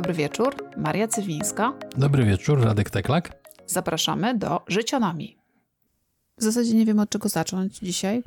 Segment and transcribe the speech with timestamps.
[0.00, 0.54] dobry wieczór.
[0.76, 1.72] Maria Cywińska.
[1.96, 3.32] Dobry wieczór, Radek Teklak.
[3.66, 5.36] Zapraszamy do Życionami.
[6.38, 8.22] W zasadzie nie wiem od czego zacząć dzisiaj,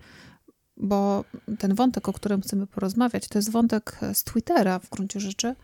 [0.77, 1.23] bo
[1.59, 5.55] ten wątek, o którym chcemy porozmawiać, to jest wątek z Twittera w gruncie rzeczy,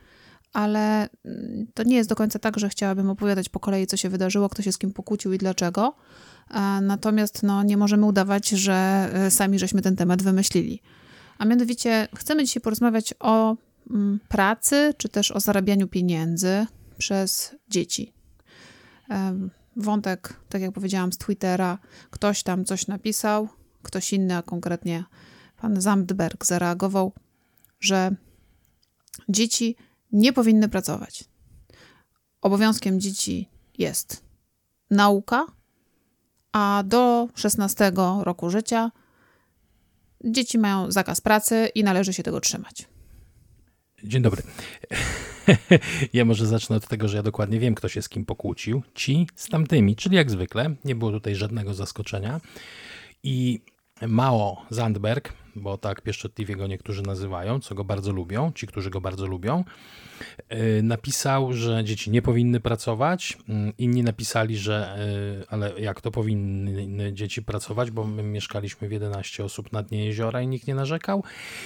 [0.54, 4.10] ale mm, to nie jest do końca tak, że chciałabym opowiadać po kolei, co się
[4.10, 5.96] wydarzyło, kto się z kim pokłócił i dlaczego.
[6.82, 10.82] Natomiast no, nie możemy udawać, że e, sami żeśmy ten temat wymyślili.
[11.38, 13.56] A mianowicie chcemy dzisiaj porozmawiać o
[14.28, 16.66] pracy, czy też o zarabianiu pieniędzy
[16.98, 18.14] przez dzieci.
[19.75, 21.78] Wątek, tak jak powiedziałam, z Twittera.
[22.10, 23.48] Ktoś tam coś napisał,
[23.84, 25.04] ktoś inny, a konkretnie
[25.57, 27.14] pan Zandberg zareagował,
[27.79, 28.15] że
[29.29, 29.75] dzieci
[30.12, 31.24] nie powinny pracować.
[32.42, 34.23] Obowiązkiem dzieci jest
[34.92, 35.45] nauka,
[36.52, 38.92] a do 16 roku życia
[40.23, 42.88] dzieci mają zakaz pracy i należy się tego trzymać.
[44.03, 44.44] Dzień dobry.
[46.14, 48.84] Ja może zacznę od tego, że ja dokładnie wiem, kto się z kim pokłócił.
[48.96, 52.42] Ci z tamtymi, czyli jak zwykle, nie było tutaj żadnego zaskoczenia.
[53.23, 53.60] I
[54.08, 59.02] Mao Zandberg, bo tak pieszczotliwie go niektórzy nazywają, co go bardzo lubią, ci, którzy go
[59.02, 59.64] bardzo lubią,
[60.53, 63.38] y, napisał, że dzieci nie powinny pracować.
[63.50, 64.97] Mm, inni napisali, że
[65.42, 70.05] y, ale jak to powinny dzieci pracować, bo my mieszkaliśmy w 11 osób na dnie
[70.05, 71.23] jeziora i nikt nie narzekał.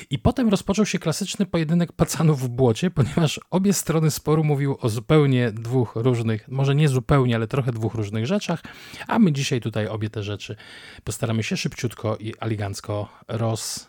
[0.09, 4.89] I potem rozpoczął się klasyczny pojedynek pacanów w błocie, ponieważ obie strony sporu mówiły o
[4.89, 8.63] zupełnie dwóch różnych, może nie zupełnie, ale trochę dwóch różnych rzeczach,
[9.07, 10.55] a my dzisiaj tutaj obie te rzeczy
[11.03, 13.82] postaramy się szybciutko i elegancko roz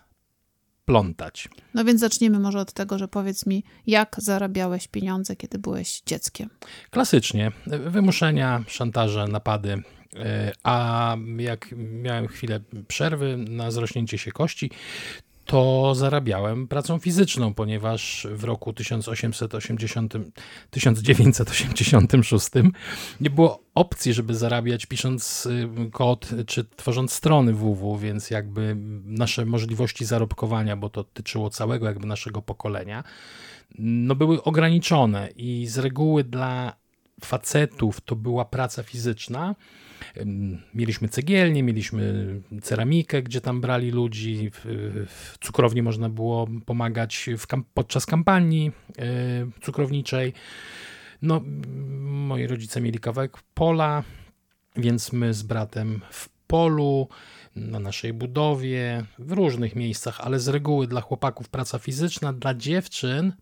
[0.84, 1.48] plątać.
[1.74, 6.50] No więc zacznijmy może od tego, że powiedz mi, jak zarabiałeś pieniądze, kiedy byłeś dzieckiem?
[6.90, 7.52] Klasycznie.
[7.66, 9.82] Wymuszenia, szantaże, napady.
[10.16, 14.70] E, a jak miałem chwilę przerwy na zrośnięcie się kości,
[15.46, 20.14] to zarabiałem pracą fizyczną, ponieważ w roku 1880,
[20.70, 22.48] 1986
[23.20, 29.44] nie było opcji, żeby zarabiać pisząc y, kod czy tworząc strony www, więc jakby nasze
[29.44, 33.04] możliwości zarobkowania, bo to tyczyło całego jakby naszego pokolenia,
[33.78, 36.83] no były ograniczone i z reguły dla
[37.20, 39.54] facetów to była praca fizyczna,
[40.74, 42.26] Mieliśmy cegielnię, mieliśmy
[42.62, 47.30] ceramikę, gdzie tam brali ludzi, w, cukrowni można było pomagać
[47.74, 49.04] podczas kampanii e,
[49.62, 50.32] cukrowniczej.
[51.22, 51.42] No,
[52.00, 54.02] moi rodzice mieli kawałek pola,
[54.76, 57.08] więc my z bratem w polu,
[57.56, 63.32] na naszej budowie, w różnych miejscach, ale z reguły dla chłopaków praca fizyczna, dla dziewczyn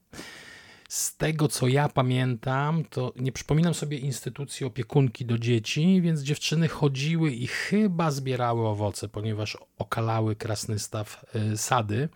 [0.92, 6.68] z tego, co ja pamiętam, to nie przypominam sobie instytucji opiekunki do dzieci, więc dziewczyny
[6.68, 12.08] chodziły i chyba zbierały owoce, ponieważ okalały krasny staw y, sady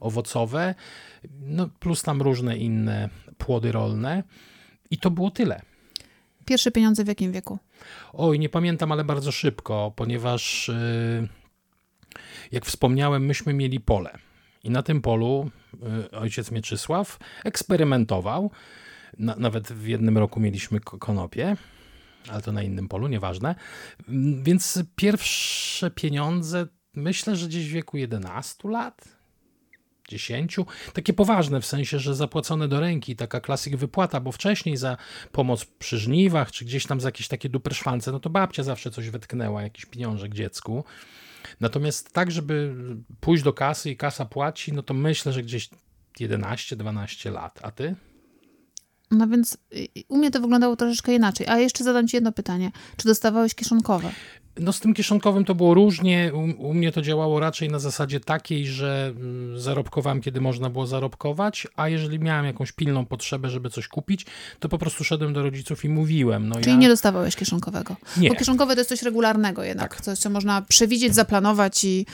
[0.00, 0.74] owocowe,
[1.40, 3.08] no plus tam różne inne
[3.38, 4.22] płody rolne.
[4.90, 5.62] I to było tyle.
[6.44, 7.58] Pierwsze pieniądze w jakim wieku?
[8.12, 11.28] Oj, nie pamiętam, ale bardzo szybko, ponieważ y,
[12.52, 14.27] jak wspomniałem, myśmy mieli pole.
[14.64, 15.50] I na tym polu
[16.10, 18.50] y, ojciec Mieczysław eksperymentował.
[19.18, 21.56] Na, nawet w jednym roku mieliśmy konopie,
[22.28, 23.54] ale to na innym polu, nieważne.
[24.08, 29.18] Mm, więc pierwsze pieniądze, myślę, że gdzieś w wieku 11 lat,
[30.08, 30.56] 10.
[30.92, 34.96] Takie poważne, w sensie, że zapłacone do ręki, taka klasyk wypłata, bo wcześniej za
[35.32, 39.10] pomoc przy żniwach, czy gdzieś tam za jakieś takie duperszwance, no to babcia zawsze coś
[39.10, 40.84] wetknęła, jakiś pieniążek dziecku.
[41.60, 42.74] Natomiast tak, żeby
[43.20, 45.70] pójść do kasy i kasa płaci, no to myślę, że gdzieś
[46.20, 47.58] 11-12 lat.
[47.62, 47.94] A ty?
[49.10, 49.58] No więc
[50.08, 51.46] u mnie to wyglądało troszeczkę inaczej.
[51.46, 52.70] A jeszcze zadam ci jedno pytanie.
[52.96, 54.10] Czy dostawałeś kieszonkowe?
[54.60, 56.32] No z tym kieszonkowym to było różnie.
[56.34, 60.86] U, u, mnie to działało raczej na zasadzie takiej, że mm, zarobkowałem, kiedy można było
[60.86, 64.26] zarobkować, a jeżeli miałem jakąś pilną potrzebę, żeby coś kupić,
[64.60, 66.48] to po prostu szedłem do rodziców i mówiłem.
[66.48, 66.76] No Czyli ja...
[66.76, 67.96] nie dostawałeś kieszonkowego?
[68.16, 68.28] Nie.
[68.28, 70.04] Bo kieszonkowe to jest coś regularnego jednak, tak.
[70.04, 72.06] coś, co można przewidzieć, zaplanować i...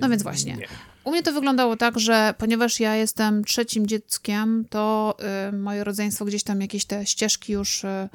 [0.00, 0.56] No więc właśnie.
[0.56, 0.66] Nie.
[1.04, 5.16] U mnie to wyglądało tak, że ponieważ ja jestem trzecim dzieckiem, to
[5.48, 7.84] y, moje rodzeństwo gdzieś tam jakieś te ścieżki już...
[7.84, 8.08] Y,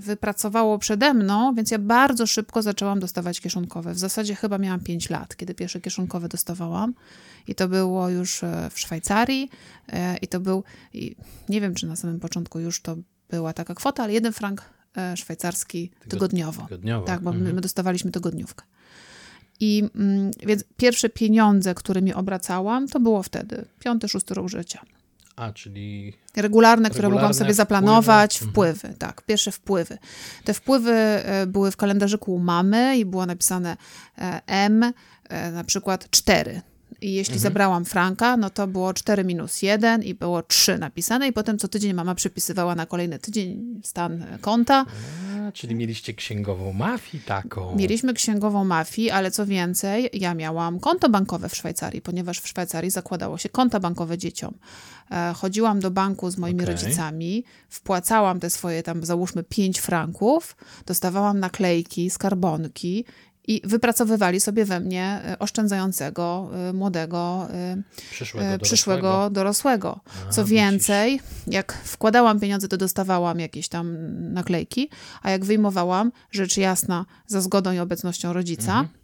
[0.00, 3.94] wypracowało przede mną, więc ja bardzo szybko zaczęłam dostawać kieszonkowe.
[3.94, 6.94] W zasadzie chyba miałam 5 lat, kiedy pierwsze kieszonkowe dostawałam.
[7.48, 9.50] I to było już e, w Szwajcarii.
[9.88, 11.16] E, I to był, i
[11.48, 12.96] nie wiem czy na samym początku już to
[13.30, 14.62] była taka kwota, ale jeden frank
[15.14, 16.62] szwajcarski tygodniowo.
[16.62, 17.06] tygodniowo.
[17.06, 17.54] Tak, bo mhm.
[17.54, 18.64] my dostawaliśmy tygodniówkę.
[19.60, 24.80] I mm, więc pierwsze pieniądze, którymi obracałam, to było wtedy, piąty, szósty rok życia.
[25.36, 26.14] A, czyli.
[26.36, 28.70] Regularne, które regularne mogłam sobie zaplanować, wpływy.
[28.70, 28.74] Mhm.
[28.74, 29.98] wpływy, tak, pierwsze wpływy.
[30.44, 33.76] Te wpływy e, były w kalendarzyku mamy i było napisane
[34.18, 34.92] e, M,
[35.28, 36.62] e, na przykład 4.
[37.02, 37.42] I jeśli mhm.
[37.42, 41.68] zabrałam franka, no to było 4 minus 1 i było 3 napisane i potem co
[41.68, 44.86] tydzień mama przypisywała na kolejny tydzień stan konta.
[45.48, 47.76] A, czyli mieliście księgową mafii taką.
[47.76, 52.90] Mieliśmy księgową mafii, ale co więcej, ja miałam konto bankowe w Szwajcarii, ponieważ w Szwajcarii
[52.90, 54.54] zakładało się konta bankowe dzieciom.
[55.10, 56.74] E, chodziłam do banku z moimi okay.
[56.74, 60.56] rodzicami, wpłacałam te swoje tam załóżmy 5 franków,
[60.86, 63.04] dostawałam naklejki, skarbonki
[63.46, 69.30] i wypracowywali sobie we mnie e, oszczędzającego, e, młodego, e, przyszłego, przyszłego dorosłego.
[69.30, 70.00] dorosłego.
[70.30, 73.96] Co więcej, jak wkładałam pieniądze, to dostawałam jakieś tam
[74.32, 74.88] naklejki,
[75.22, 79.01] a jak wyjmowałam, rzecz jasna, za zgodą i obecnością rodzica, mhm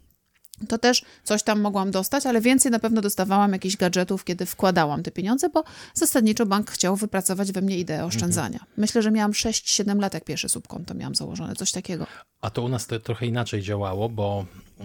[0.69, 5.03] to też coś tam mogłam dostać, ale więcej na pewno dostawałam jakichś gadżetów, kiedy wkładałam
[5.03, 5.65] te pieniądze, bo
[5.95, 8.59] zasadniczo bank chciał wypracować we mnie ideę oszczędzania.
[8.59, 8.73] Mhm.
[8.77, 12.07] Myślę, że miałam 6-7 lat, jak pierwsze subkonto miałam założone, coś takiego.
[12.41, 14.47] A to u nas to trochę inaczej działało, bo
[14.81, 14.85] y,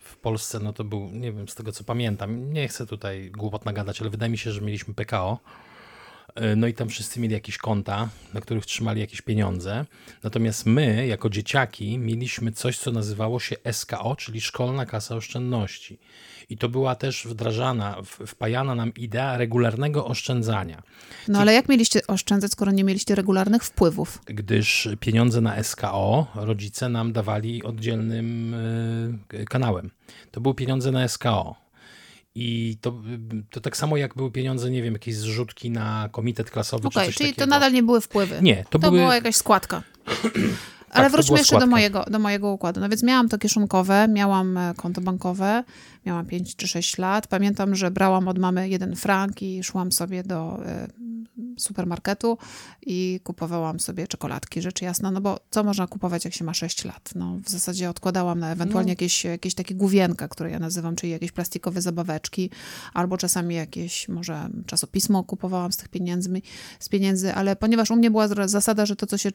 [0.00, 3.64] w Polsce, no to był, nie wiem, z tego co pamiętam, nie chcę tutaj głupot
[3.64, 5.38] nagadać, ale wydaje mi się, że mieliśmy PKO,
[6.56, 9.84] no i tam wszyscy mieli jakieś konta, na których trzymali jakieś pieniądze.
[10.22, 15.98] Natomiast my, jako dzieciaki, mieliśmy coś, co nazywało się SKO, czyli Szkolna Kasa Oszczędności.
[16.50, 17.96] I to była też wdrażana,
[18.26, 20.82] wpajana nam idea regularnego oszczędzania.
[21.28, 24.18] No ale jak mieliście oszczędzać, skoro nie mieliście regularnych wpływów?
[24.26, 28.54] Gdyż pieniądze na SKO rodzice nam dawali oddzielnym
[29.34, 29.90] e, kanałem.
[30.30, 31.61] To były pieniądze na SKO.
[32.34, 33.02] I to,
[33.50, 37.06] to tak samo jak były pieniądze, nie wiem, jakieś zrzutki na komitet klasowy okay, czy
[37.06, 37.46] coś czyli takiego.
[37.46, 38.38] to nadal nie były wpływy.
[38.42, 38.98] Nie, to, to były...
[39.00, 39.82] była jakaś składka.
[40.92, 42.80] Ale tak, wróćmy jeszcze do mojego, do mojego układu.
[42.80, 45.64] No więc miałam to kieszonkowe, miałam e, konto bankowe,
[46.06, 47.26] miałam 5 czy 6 lat.
[47.26, 50.88] Pamiętam, że brałam od mamy jeden frank i szłam sobie do e,
[51.58, 52.38] supermarketu
[52.82, 56.84] i kupowałam sobie czekoladki, rzecz jasna, no bo co można kupować, jak się ma 6
[56.84, 57.10] lat?
[57.14, 58.92] No w zasadzie odkładałam na ewentualnie no.
[58.92, 62.50] jakieś, jakieś takie główienka, które ja nazywam, czyli jakieś plastikowe zabaweczki,
[62.94, 66.42] albo czasami jakieś może czasopismo kupowałam z tych pieniędzmi,
[66.80, 69.30] z pieniędzy, ale ponieważ u mnie była zasada, że to, co się,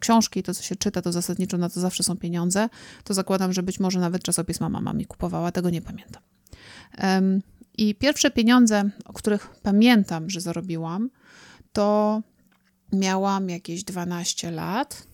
[0.00, 2.68] książki, to, co się czyta, to zasadniczo na to zawsze są pieniądze,
[3.04, 6.22] to zakładam, że być może nawet czasopisma mama mi kupowała, tego nie pamiętam.
[7.02, 7.42] Um,
[7.78, 11.10] i pierwsze pieniądze, o których pamiętam, że zarobiłam,
[11.74, 12.22] to
[12.92, 15.06] miałam jakieś 12 lat.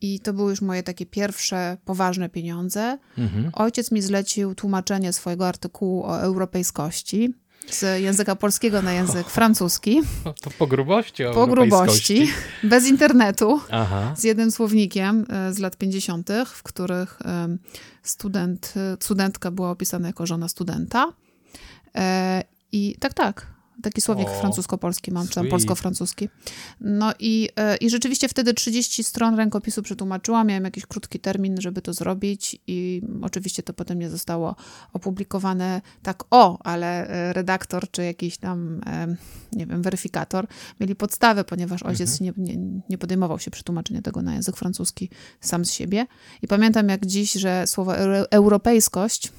[0.00, 2.98] I to były już moje takie pierwsze poważne pieniądze.
[3.18, 3.50] Mhm.
[3.52, 7.34] Ojciec mi zlecił tłumaczenie swojego artykułu o europejskości
[7.70, 10.00] z języka polskiego na język francuski.
[10.42, 12.28] To po grubości Po grubości,
[12.62, 14.14] bez internetu, Aha.
[14.16, 17.18] z jednym słownikiem e, z lat 50., w których
[18.02, 21.12] student, studentka była opisana jako żona studenta.
[21.94, 26.28] E, I tak, tak, Taki słownik francusko-polski mam, czy tam polsko-francuski.
[26.80, 30.46] No i, e, i rzeczywiście wtedy 30 stron rękopisu przetłumaczyłam.
[30.46, 34.56] Miałem jakiś krótki termin, żeby to zrobić i oczywiście to potem nie zostało
[34.92, 39.16] opublikowane tak o, ale e, redaktor czy jakiś tam, e,
[39.52, 40.46] nie wiem, weryfikator
[40.80, 42.44] mieli podstawę, ponieważ ojciec mhm.
[42.46, 46.06] nie, nie, nie podejmował się przetłumaczenia tego na język francuski sam z siebie.
[46.42, 47.96] I pamiętam jak dziś, że słowo
[48.30, 49.32] europejskość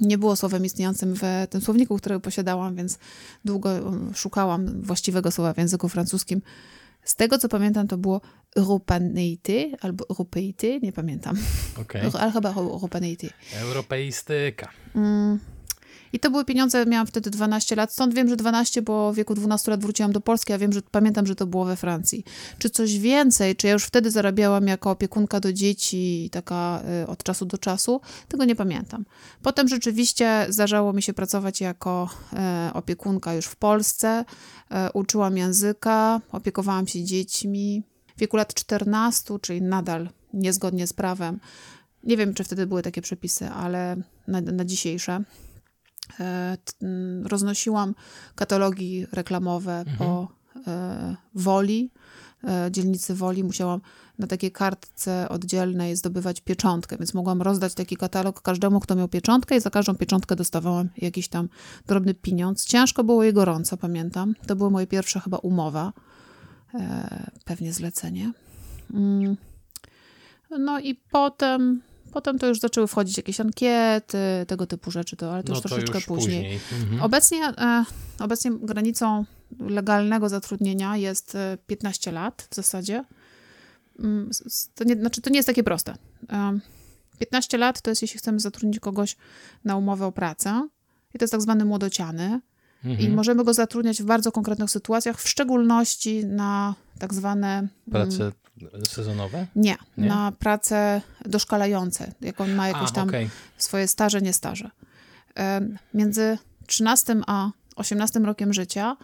[0.00, 2.98] nie było słowem istniejącym w tym słowniku, który posiadałam, więc
[3.44, 6.42] długo um, szukałam właściwego słowa w języku francuskim.
[7.04, 8.20] Z tego, co pamiętam, to było
[8.56, 11.36] europaneity albo europeity, nie pamiętam.
[11.80, 12.10] Okay.
[12.20, 13.30] Ale chyba europaneity.
[13.54, 14.70] Europeistyka.
[14.94, 15.38] Mm,
[16.12, 19.34] i to były pieniądze, miałam wtedy 12 lat, stąd wiem, że 12, bo w wieku
[19.34, 22.24] 12 lat wróciłam do Polski, a wiem, że pamiętam, że to było we Francji.
[22.58, 27.22] Czy coś więcej, czy ja już wtedy zarabiałam jako opiekunka do dzieci, taka y, od
[27.22, 29.04] czasu do czasu, tego nie pamiętam.
[29.42, 34.24] Potem rzeczywiście zdarzało mi się pracować jako y, opiekunka już w Polsce,
[34.70, 37.82] y, uczyłam języka, opiekowałam się dziećmi.
[38.16, 41.40] W wieku lat 14, czyli nadal niezgodnie z prawem,
[42.04, 43.96] nie wiem, czy wtedy były takie przepisy, ale
[44.28, 45.24] na, na dzisiejsze,
[47.24, 47.94] roznosiłam
[48.34, 49.98] katalogi reklamowe mhm.
[49.98, 50.28] po
[50.66, 51.90] e, Woli,
[52.44, 53.44] e, dzielnicy Woli.
[53.44, 53.80] Musiałam
[54.18, 59.56] na takiej kartce oddzielnej zdobywać pieczątkę, więc mogłam rozdać taki katalog każdemu, kto miał pieczątkę
[59.56, 61.48] i za każdą pieczątkę dostawałam jakiś tam
[61.86, 62.64] drobny pieniądz.
[62.64, 64.34] Ciężko było i gorąco, pamiętam.
[64.46, 65.92] To była moja pierwsza chyba umowa,
[67.44, 68.32] pewnie zlecenie.
[68.94, 69.36] Mm.
[70.58, 75.42] No i potem Potem to już zaczęły wchodzić jakieś ankiety, tego typu rzeczy, to, ale
[75.42, 76.42] to no już to troszeczkę już później.
[76.42, 76.82] później.
[76.82, 77.02] Mhm.
[77.02, 77.84] Obecnie, e,
[78.18, 79.24] obecnie granicą
[79.58, 81.36] legalnego zatrudnienia jest
[81.66, 83.04] 15 e, lat w zasadzie.
[83.98, 84.30] Mm,
[84.74, 85.94] to nie, znaczy, to nie jest takie proste.
[86.30, 86.58] E,
[87.18, 89.16] 15 lat to jest, jeśli chcemy zatrudnić kogoś
[89.64, 90.68] na umowę o pracę,
[91.14, 92.40] i to jest tak zwany młodociany.
[92.84, 93.00] Mhm.
[93.00, 97.58] I możemy go zatrudniać w bardzo konkretnych sytuacjach, w szczególności na tak zwane.
[97.58, 98.32] Mm, Prace
[98.88, 99.46] sezonowe?
[99.56, 102.12] Nie, nie, na prace doszkalające.
[102.20, 103.28] Jak on ma jakieś A, tam okay.
[103.58, 104.70] swoje staże, nie staże.
[105.94, 108.96] między 13 a 18 rokiem życia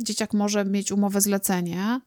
[0.00, 2.00] dzieciak może mieć umowę zlecenie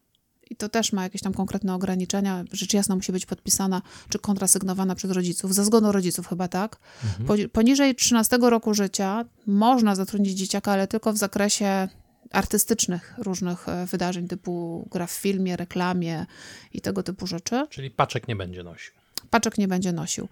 [0.50, 2.44] i to też ma jakieś tam konkretne ograniczenia.
[2.51, 6.77] Rzecz jasna musi być podpisana czy kontrasygnowana przez rodziców, za zgodą rodziców chyba tak.
[7.20, 7.50] Mhm.
[7.50, 11.88] Poniżej 13 roku życia można zatrudnić dzieciaka, ale tylko w zakresie
[12.32, 16.26] artystycznych różnych e, wydarzeń, typu gra w filmie, reklamie
[16.74, 17.68] i tego typu rzeczy.
[17.70, 18.94] Czyli paczek nie będzie nosił.
[19.30, 20.28] Paczek nie będzie nosił.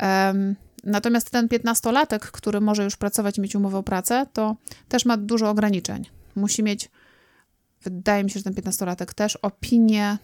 [0.00, 4.56] Um, natomiast ten piętnastolatek, który może już pracować mieć umowę o pracę, to
[4.88, 6.04] też ma dużo ograniczeń.
[6.36, 6.90] Musi mieć,
[7.82, 10.18] wydaje mi się, że ten piętnastolatek też opinię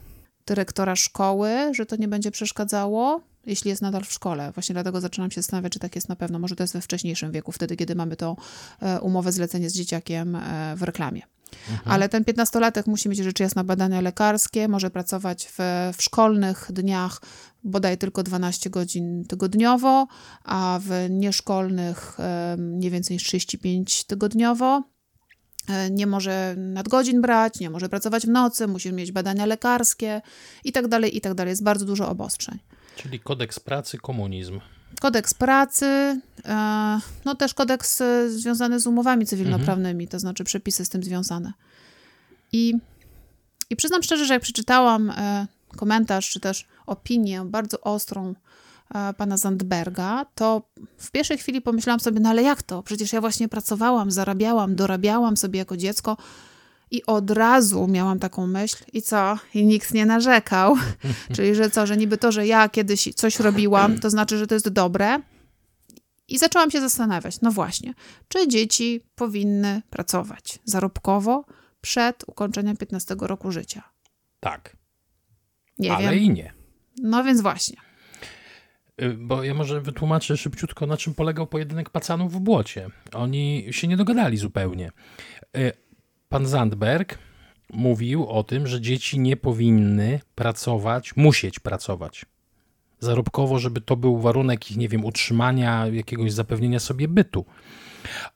[0.46, 4.52] dyrektora szkoły, że to nie będzie przeszkadzało jeśli jest nadal w szkole.
[4.52, 6.38] Właśnie dlatego zaczynam się zastanawiać, czy tak jest na pewno.
[6.38, 8.36] Może to jest we wcześniejszym wieku, wtedy, kiedy mamy tą
[8.80, 11.22] e, umowę zlecenie z dzieciakiem e, w reklamie.
[11.70, 11.92] Mhm.
[11.92, 15.58] Ale ten piętnastolatek musi mieć rzecz jasna badania lekarskie, może pracować w,
[15.96, 17.20] w szkolnych dniach
[17.64, 20.06] bodaj tylko 12 godzin tygodniowo,
[20.44, 22.16] a w nieszkolnych
[22.58, 24.82] nie więcej niż 35 tygodniowo.
[25.68, 30.22] E, nie może nadgodzin brać, nie może pracować w nocy, musi mieć badania lekarskie
[30.64, 31.50] i tak dalej, i tak dalej.
[31.50, 32.58] Jest bardzo dużo obostrzeń.
[32.96, 34.60] Czyli kodeks pracy, komunizm.
[35.00, 40.88] Kodeks pracy, e, no też kodeks e, związany z umowami cywilnoprawnymi, to znaczy przepisy z
[40.88, 41.52] tym związane.
[42.52, 42.74] I,
[43.70, 48.34] i przyznam szczerze, że jak przeczytałam e, komentarz, czy też opinię bardzo ostrą
[49.16, 50.62] pana Zandberga, to
[50.98, 52.82] w pierwszej chwili pomyślałam sobie, no ale jak to?
[52.82, 56.16] Przecież ja właśnie pracowałam, zarabiałam, dorabiałam sobie jako dziecko,
[56.90, 59.38] i od razu miałam taką myśl, i co?
[59.54, 60.76] I nikt nie narzekał.
[61.36, 64.54] Czyli, że co, że niby to, że ja kiedyś coś robiłam, to znaczy, że to
[64.54, 65.20] jest dobre.
[66.28, 67.94] I zaczęłam się zastanawiać, no właśnie,
[68.28, 71.44] czy dzieci powinny pracować zarobkowo
[71.80, 73.82] przed ukończeniem 15 roku życia?
[74.40, 74.76] Tak.
[75.78, 76.18] Nie Ale wiem.
[76.18, 76.52] i nie.
[77.02, 77.76] No więc właśnie.
[79.02, 82.88] Y, bo ja może wytłumaczę szybciutko, na czym polegał pojedynek pacanów w błocie.
[83.12, 84.90] Oni się nie dogadali zupełnie
[85.56, 85.72] y,
[86.30, 87.18] pan Zandberg
[87.72, 92.26] mówił o tym, że dzieci nie powinny pracować, musieć pracować
[93.00, 97.44] zarobkowo, żeby to był warunek ich, nie wiem, utrzymania, jakiegoś zapewnienia sobie bytu.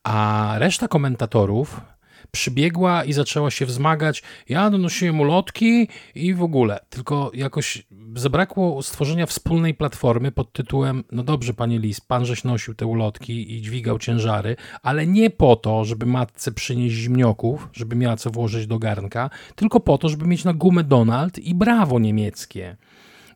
[0.04, 1.80] A reszta komentatorów
[2.30, 4.22] przybiegła i zaczęła się wzmagać.
[4.48, 6.80] Ja donosiłem ulotki i w ogóle.
[6.90, 12.74] Tylko jakoś zabrakło stworzenia wspólnej platformy pod tytułem: No dobrze, panie Lis, pan żeś nosił
[12.74, 18.16] te ulotki i dźwigał ciężary, ale nie po to, żeby matce przynieść zimnioków, żeby miała
[18.16, 22.76] co włożyć do garnka, tylko po to, żeby mieć na gumę Donald i brawo niemieckie.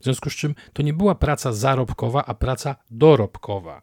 [0.01, 3.83] W związku z czym to nie była praca zarobkowa, a praca dorobkowa.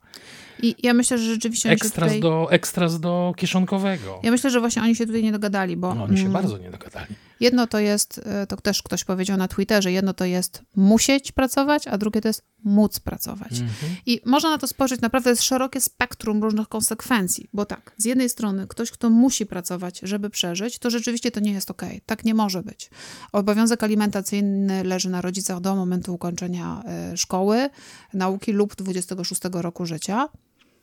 [0.61, 1.69] I ja myślę, że rzeczywiście.
[1.69, 2.21] Ekstras, tutaj...
[2.21, 4.19] do, ekstras do kieszonkowego.
[4.23, 5.95] Ja myślę, że właśnie oni się tutaj nie dogadali, bo.
[5.95, 7.15] No, oni się mm, bardzo nie dogadali.
[7.39, 11.87] Jedno to jest, e, to też ktoś powiedział na Twitterze, jedno to jest musieć pracować,
[11.87, 13.51] a drugie to jest móc pracować.
[13.51, 13.95] Mhm.
[14.05, 18.29] I można na to spojrzeć, naprawdę jest szerokie spektrum różnych konsekwencji, bo tak, z jednej
[18.29, 21.81] strony ktoś, kto musi pracować, żeby przeżyć, to rzeczywiście to nie jest ok.
[22.05, 22.89] Tak nie może być.
[23.31, 27.69] Obowiązek alimentacyjny leży na rodzicach do momentu ukończenia e, szkoły,
[28.13, 30.29] nauki lub 26 roku życia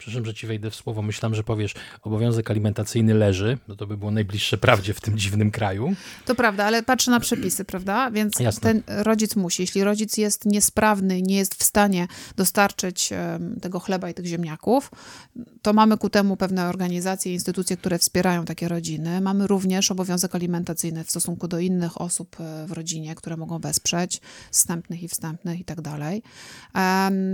[0.02, 3.96] przepraszam, że ci wejdę w słowo, myślałem, że powiesz, obowiązek alimentacyjny leży, no to by
[3.96, 5.94] było najbliższe prawdzie w tym dziwnym kraju.
[6.24, 8.10] To prawda, ale patrzę na przepisy, prawda?
[8.10, 8.60] Więc Jasne.
[8.60, 9.62] ten rodzic musi.
[9.62, 13.10] Jeśli rodzic jest niesprawny, nie jest w stanie dostarczyć
[13.60, 14.90] tego chleba i tych ziemniaków,
[15.62, 19.20] to mamy ku temu pewne organizacje, instytucje, które wspierają takie rodziny.
[19.20, 24.20] Mamy również obowiązek alimentacyjny w stosunku do innych osób e, w rodzinie, które mogą wesprzeć,
[24.50, 26.22] wstępnych i wstępnych i tak dalej.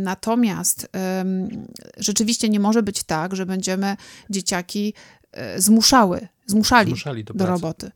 [0.03, 0.89] Natomiast
[1.97, 3.97] rzeczywiście nie nie może być tak, że będziemy
[4.31, 4.95] dzieciaki
[5.33, 6.91] e, zmuszały, zmuszali,
[7.25, 7.91] do, do roboty.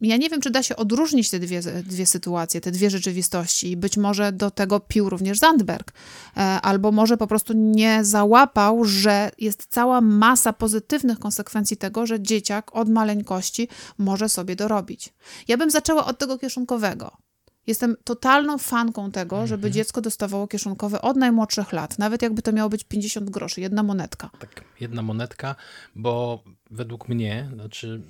[0.00, 3.76] Ja nie wiem, czy da się odróżnić te dwie, dwie sytuacje, te dwie rzeczywistości.
[3.76, 5.92] Być może do tego pił również Zandberg,
[6.36, 12.20] e, albo może po prostu nie załapał, że jest cała masa pozytywnych konsekwencji tego, że
[12.20, 13.68] dzieciak od maleńkości
[13.98, 15.14] może sobie dorobić.
[15.48, 17.23] Ja bym zaczęła od tego kieszonkowego.
[17.66, 19.72] Jestem totalną fanką tego, żeby mhm.
[19.72, 24.30] dziecko dostawało kieszonkowe od najmłodszych lat, nawet jakby to miało być 50 groszy, jedna monetka.
[24.38, 25.56] Tak, jedna monetka,
[25.94, 28.02] bo według mnie, znaczy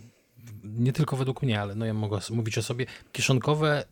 [0.64, 3.84] nie tylko według mnie, ale no ja mogę mówić o sobie, kieszonkowe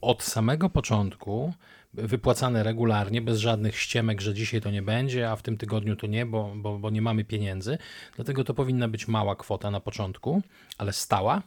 [0.00, 1.52] od samego początku
[1.94, 6.06] wypłacane regularnie, bez żadnych ściemek, że dzisiaj to nie będzie, a w tym tygodniu to
[6.06, 7.78] nie, bo, bo, bo nie mamy pieniędzy.
[8.16, 10.42] Dlatego to powinna być mała kwota na początku,
[10.78, 11.42] ale stała.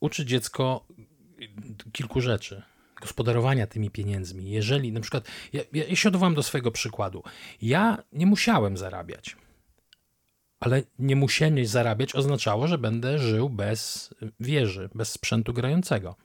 [0.00, 0.86] Uczy dziecko
[1.92, 2.62] kilku rzeczy.
[3.00, 4.50] Gospodarowania tymi pieniędzmi.
[4.50, 7.22] Jeżeli na przykład, ja, ja się odwołam do swojego przykładu.
[7.62, 9.36] Ja nie musiałem zarabiać,
[10.60, 14.10] ale nie musienie zarabiać oznaczało, że będę żył bez
[14.40, 16.16] wieży, bez sprzętu grającego.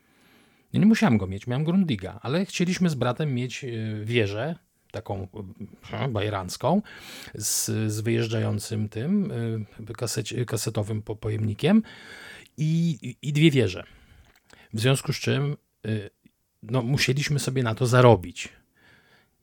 [0.73, 3.67] Nie musiałem go mieć, miałem Grundiga, ale chcieliśmy z bratem mieć e,
[4.05, 4.55] wieżę,
[4.91, 5.27] taką
[5.93, 6.81] e, bajerancką
[7.35, 9.31] z, z wyjeżdżającym tym
[9.89, 11.83] e, kasecie, kasetowym pojemnikiem
[12.57, 13.83] i, i dwie wieże.
[14.73, 15.57] W związku z czym
[16.63, 18.49] no, musieliśmy sobie na to zarobić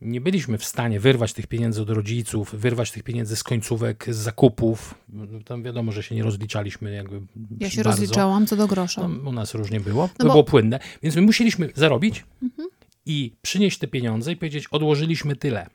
[0.00, 4.16] nie byliśmy w stanie wyrwać tych pieniędzy od rodziców, wyrwać tych pieniędzy z końcówek, z
[4.16, 4.94] zakupów.
[5.08, 7.20] No, tam wiadomo, że się nie rozliczaliśmy jakby
[7.60, 7.90] Ja się bardzo.
[7.90, 9.08] rozliczałam co do grosza.
[9.08, 10.30] No, u nas różnie było, no to bo...
[10.30, 10.78] było płynne.
[11.02, 12.68] Więc my musieliśmy zarobić mhm.
[13.06, 15.66] i przynieść te pieniądze i powiedzieć, odłożyliśmy tyle.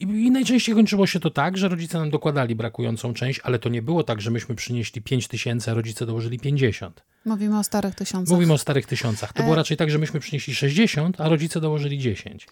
[0.00, 3.82] I, najczęściej kończyło się to tak, że rodzice nam dokładali brakującą część, ale to nie
[3.82, 7.02] było tak, że myśmy przynieśli 5 tysięcy, a rodzice dołożyli 50.
[7.24, 8.34] Mówimy o starych tysiącach.
[8.34, 9.32] Mówimy o starych tysiącach.
[9.32, 9.42] To e...
[9.42, 12.46] było raczej tak, że myśmy przynieśli 60, a rodzice dołożyli 10.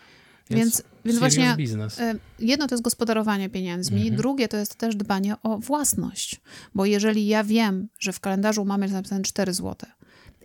[0.51, 2.01] Więc, więc właśnie biznes.
[2.01, 4.17] E, jedno to jest gospodarowanie pieniędzmi, mhm.
[4.17, 6.41] drugie to jest też dbanie o własność.
[6.75, 9.91] Bo jeżeli ja wiem, że w kalendarzu mamy napisane 4 zł,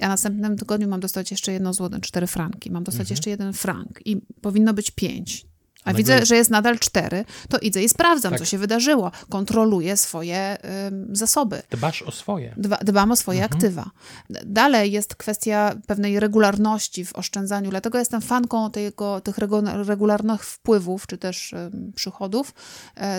[0.01, 3.13] a następnym tygodniu mam dostać jeszcze jedno złote, 4 franki, mam dostać mhm.
[3.13, 5.45] jeszcze jeden frank i powinno być 5,
[5.89, 8.39] a widzę, że jest nadal cztery, to idę i sprawdzam, tak.
[8.39, 9.11] co się wydarzyło.
[9.29, 10.57] Kontroluję swoje
[11.11, 11.61] y, zasoby.
[11.69, 12.53] Dbasz o swoje.
[12.57, 13.57] Dba, dbam o swoje mhm.
[13.57, 13.91] aktywa.
[14.45, 19.37] Dalej jest kwestia pewnej regularności w oszczędzaniu, dlatego jestem fanką tego, tych
[19.87, 22.53] regularnych wpływów, czy też y, przychodów,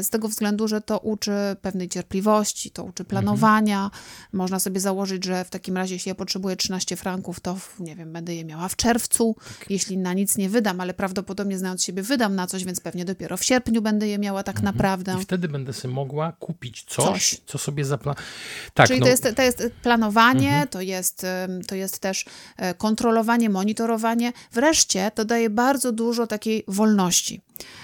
[0.00, 3.85] y, z tego względu, że to uczy pewnej cierpliwości, to uczy planowania.
[3.85, 4.03] Mhm.
[4.33, 8.12] Można sobie założyć, że w takim razie, jeśli ja potrzebuję 13 franków, to nie wiem,
[8.12, 9.71] będę je miała w czerwcu, tak.
[9.71, 13.37] jeśli na nic nie wydam, ale prawdopodobnie znając siebie wydam na coś, więc pewnie dopiero
[13.37, 14.75] w sierpniu będę je miała tak mhm.
[14.75, 15.17] naprawdę.
[15.21, 17.40] I wtedy będę sobie mogła kupić coś, coś.
[17.47, 18.31] co sobie zaplanowałam.
[18.75, 19.07] Tak, Czyli no.
[19.07, 20.69] to, jest, to jest planowanie, mhm.
[20.69, 21.26] to, jest,
[21.67, 22.25] to jest też
[22.57, 24.33] e, kontrolowanie, monitorowanie.
[24.52, 27.40] Wreszcie to daje bardzo dużo takiej wolności.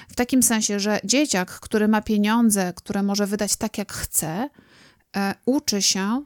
[0.08, 4.50] W takim sensie, że dzieciak, który ma pieniądze, które może wydać tak, jak chce,
[5.16, 6.22] e, uczy się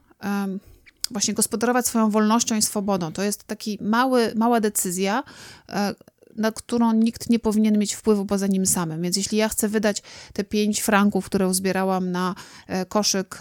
[1.11, 3.11] właśnie gospodarować swoją wolnością i swobodą.
[3.11, 5.23] To jest taki mały, mała decyzja,
[5.69, 5.95] e,
[6.35, 9.01] na którą nikt nie powinien mieć wpływu poza nim samym.
[9.01, 12.35] Więc jeśli ja chcę wydać te 5 franków, które uzbierałam na
[12.67, 13.39] e, koszyk,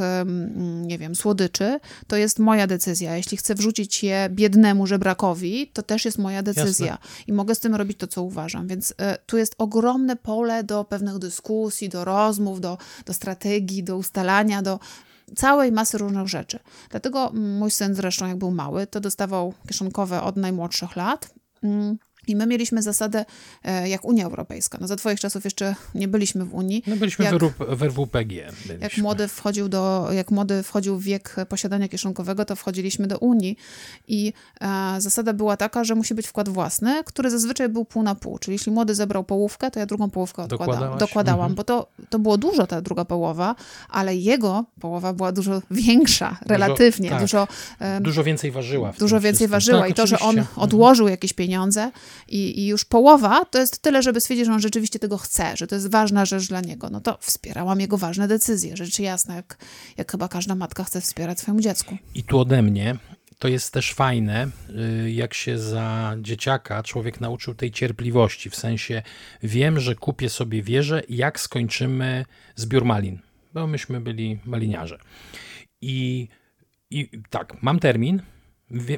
[0.83, 3.17] nie wiem, słodyczy, to jest moja decyzja.
[3.17, 6.87] Jeśli chcę wrzucić je biednemu żebrakowi, to też jest moja decyzja.
[6.87, 7.25] Jasne.
[7.27, 8.67] I mogę z tym robić to, co uważam.
[8.67, 13.97] Więc e, tu jest ogromne pole do pewnych dyskusji, do rozmów, do, do strategii, do
[13.97, 14.79] ustalania, do
[15.37, 16.59] całej masy różnych rzeczy.
[16.91, 21.35] Dlatego mój syn zresztą, jak był mały, to dostawał kieszonkowe od najmłodszych lat.
[22.27, 23.25] I my mieliśmy zasadę
[23.65, 24.79] e, jak Unia Europejska.
[24.81, 26.83] No za twoich czasów jeszcze nie byliśmy w Unii.
[26.87, 28.53] No byliśmy jak, w RWPG.
[28.81, 33.57] Jak młody, wchodził do, jak młody wchodził w wiek posiadania kieszonkowego, to wchodziliśmy do Unii
[34.09, 38.15] i e, zasada była taka, że musi być wkład własny, który zazwyczaj był pół na
[38.15, 38.39] pół.
[38.39, 41.55] Czyli jeśli młody zebrał połówkę, to ja drugą połówkę odkładałam, dokładałam, mhm.
[41.55, 43.55] bo to, to było dużo ta druga połowa,
[43.89, 47.11] ale jego połowa była dużo większa, relatywnie.
[47.11, 47.21] Tak.
[47.21, 48.93] Dużo, e, dużo więcej ważyła.
[48.99, 49.51] Dużo więcej wszystkim.
[49.51, 50.59] ważyła tak, i to, że on mhm.
[50.65, 51.91] odłożył jakieś pieniądze,
[52.29, 55.67] i, i już połowa to jest tyle, żeby stwierdzić, że on rzeczywiście tego chce, że
[55.67, 58.77] to jest ważna rzecz dla niego, no to wspierałam jego ważne decyzje.
[58.77, 59.59] Rzecz jasna, jak,
[59.97, 61.97] jak chyba każda matka chce wspierać swojemu dziecku.
[62.15, 62.97] I tu ode mnie
[63.41, 64.49] to jest też fajne,
[65.05, 68.51] y, jak się za dzieciaka człowiek nauczył tej cierpliwości.
[68.51, 69.03] W sensie
[69.43, 72.25] wiem, że kupię sobie wieżę, jak skończymy
[72.57, 73.19] zbiór malin,
[73.55, 74.99] bo myśmy byli maliniarze.
[75.81, 76.29] I,
[76.91, 78.23] i tak, mam termin,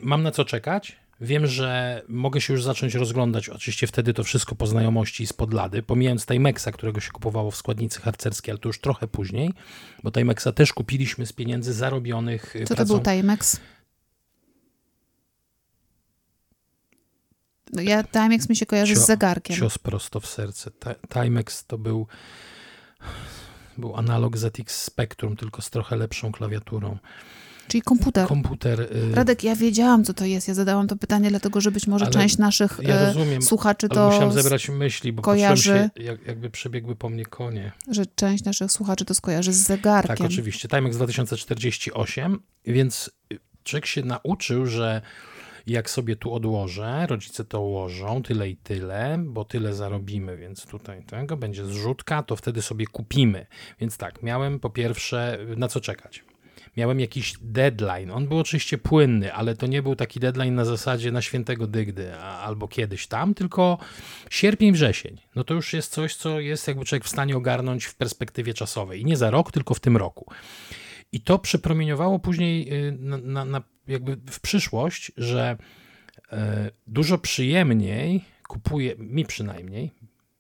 [0.03, 4.55] mam na co czekać, Wiem, że mogę się już zacząć rozglądać, oczywiście wtedy to wszystko
[4.55, 8.81] po znajomości z podlady, pomijając Timexa, którego się kupowało w składnicy harcerskiej, ale to już
[8.81, 9.53] trochę później,
[10.03, 12.95] bo Timexa też kupiliśmy z pieniędzy zarobionych Co pracą.
[12.99, 13.61] to był Timex?
[17.73, 19.57] No ja, Timex mi się kojarzy Cio, z zegarkiem.
[19.57, 20.71] Cios prosto w serce.
[21.13, 22.07] Timex to był
[23.79, 26.99] był analog ZX Spectrum, tylko z trochę lepszą klawiaturą.
[27.69, 28.27] Czyli komputer.
[28.27, 28.81] Komputer.
[28.81, 30.49] Y, Radek, ja wiedziałam, co to jest.
[30.49, 34.07] Ja zadałam to pytanie, dlatego że być może część naszych ja y, rozumiem, słuchaczy to.
[34.07, 37.73] musiałem zebrać myśli, bo kojarzy, się, jak, jakby przebiegły po mnie konie.
[37.89, 40.17] Że część naszych słuchaczy to skojarzy z zegarkiem.
[40.17, 40.69] Tak, oczywiście.
[40.69, 43.11] Timex 2048, więc
[43.65, 45.03] człowiek się nauczył, że
[45.67, 51.03] jak sobie tu odłożę, rodzice to ułożą, tyle i tyle, bo tyle zarobimy, więc tutaj
[51.05, 53.47] tego będzie zrzutka, to wtedy sobie kupimy.
[53.81, 56.25] Więc tak, miałem po pierwsze na co czekać
[56.77, 58.11] miałem jakiś deadline.
[58.11, 62.15] On był oczywiście płynny, ale to nie był taki deadline na zasadzie na świętego dygdy
[62.17, 63.79] albo kiedyś tam, tylko
[64.31, 65.21] sierpień, wrzesień.
[65.35, 69.01] No to już jest coś, co jest jakby człowiek w stanie ogarnąć w perspektywie czasowej.
[69.01, 70.27] I nie za rok, tylko w tym roku.
[71.13, 75.57] I to przepromieniowało później y, na, na, na jakby w przyszłość, że
[76.33, 79.91] e, dużo przyjemniej kupuje, mi przynajmniej,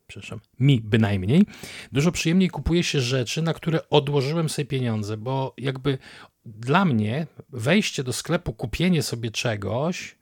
[0.06, 1.42] przepraszam, mi bynajmniej,
[1.92, 5.98] dużo przyjemniej kupuje się rzeczy, na które odłożyłem sobie pieniądze, bo jakby
[6.46, 10.16] dla mnie wejście do sklepu, kupienie sobie czegoś,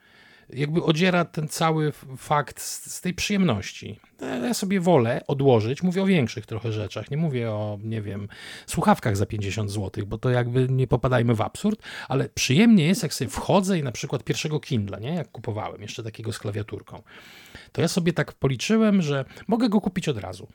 [0.52, 4.00] jakby odziera ten cały fakt z, z tej przyjemności.
[4.20, 8.28] Ja sobie wolę odłożyć, mówię o większych trochę rzeczach, nie mówię o, nie wiem,
[8.66, 13.14] słuchawkach za 50 zł, bo to jakby nie popadajmy w absurd, ale przyjemnie jest, jak
[13.14, 17.02] sobie wchodzę i na przykład pierwszego Kindla, nie, jak kupowałem, jeszcze takiego z klawiaturką,
[17.72, 20.48] to ja sobie tak policzyłem, że mogę go kupić od razu.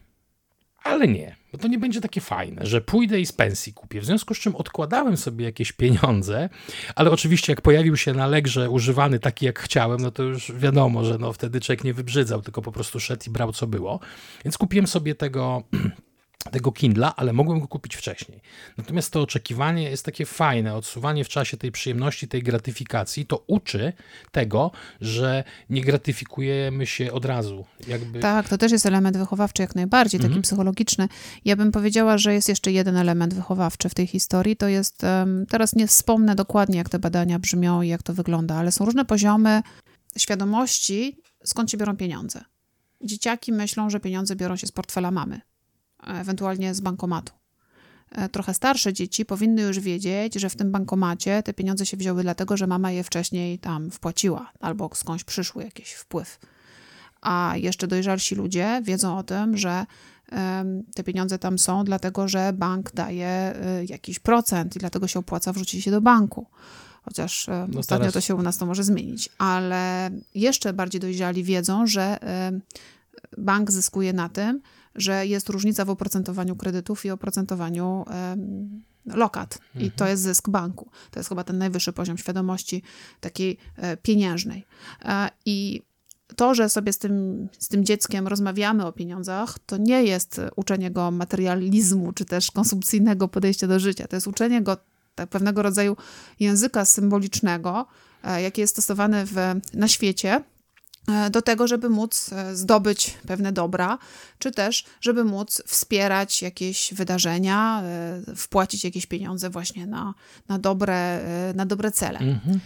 [0.86, 4.02] Ale nie, bo to nie będzie takie fajne, że pójdę i z pensji kupię.
[4.02, 6.50] W związku z czym odkładałem sobie jakieś pieniądze,
[6.96, 11.04] ale oczywiście jak pojawił się na Legrze używany taki jak chciałem, no to już wiadomo,
[11.04, 14.00] że no wtedy człowiek nie wybrzydzał, tylko po prostu szedł i brał co było.
[14.46, 15.64] Więc kupiłem sobie tego
[16.52, 18.42] tego Kindla, ale mogłem go kupić wcześniej.
[18.78, 23.94] Natomiast to oczekiwanie jest takie fajne, odsuwanie w czasie tej przyjemności, tej gratyfikacji, to uczy
[24.32, 27.66] tego, że nie gratyfikujemy się od razu.
[27.88, 28.20] Jakby...
[28.20, 30.42] Tak, to też jest element wychowawczy jak najbardziej, taki mhm.
[30.42, 31.08] psychologiczny.
[31.46, 35.02] Ja bym powiedziała, że jest jeszcze jeden element wychowawczy w tej historii, to jest,
[35.50, 39.06] teraz nie wspomnę dokładnie, jak te badania brzmią i jak to wygląda, ale są różne
[39.06, 39.62] poziomy
[40.18, 42.44] świadomości, skąd się biorą pieniądze.
[43.04, 45.42] Dzieciaki myślą, że pieniądze biorą się z portfela mamy
[46.08, 47.34] ewentualnie z bankomatu.
[48.12, 52.24] E, trochę starsze dzieci powinny już wiedzieć, że w tym bankomacie te pieniądze się wzięły
[52.24, 56.40] dlatego, że mama je wcześniej tam wpłaciła albo skądś przyszły jakiś wpływ.
[57.22, 59.86] A jeszcze dojrzalsi ludzie wiedzą o tym, że
[60.96, 65.54] te pieniądze tam są, dlatego że bank daje e, jakiś procent i dlatego się opłaca
[65.54, 66.46] wrzucić się do banku.
[67.04, 68.14] Chociaż e, no ostatnio teraz...
[68.14, 69.30] to się u nas to może zmienić.
[69.38, 72.20] Ale jeszcze bardziej dojrzali wiedzą, że
[73.38, 74.62] bank zyskuje na tym,
[74.96, 78.06] że jest różnica w oprocentowaniu kredytów i oprocentowaniu
[79.06, 79.60] lokat.
[79.66, 79.86] Mhm.
[79.86, 80.90] I to jest zysk banku.
[81.12, 82.84] To jest chyba ten najwyższy poziom świadomości
[83.20, 84.66] takiej e, pieniężnej.
[85.02, 85.82] E, I
[86.36, 90.92] to, że sobie z tym, z tym dzieckiem rozmawiamy o pieniądzach, to nie jest uczenie
[90.92, 94.08] go materializmu czy też konsumpcyjnego podejścia do życia.
[94.08, 94.78] To jest uczenie go
[95.16, 95.98] tak, pewnego rodzaju
[96.40, 97.86] języka symbolicznego,
[98.24, 99.36] e, jaki jest stosowany w,
[99.74, 100.44] na świecie
[101.32, 103.98] do tego, żeby móc e, zdobyć pewne dobra,
[104.40, 110.14] czy też, żeby móc wspierać jakieś wydarzenia, e, wpłacić jakieś pieniądze właśnie na,
[110.48, 111.22] na, dobre,
[111.56, 112.20] na dobre cele.
[112.20, 112.60] Mhm.